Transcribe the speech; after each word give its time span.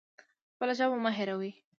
خپله 0.53 0.73
ژبه 0.79 0.97
مه 1.03 1.11
هیروئ 1.17 1.51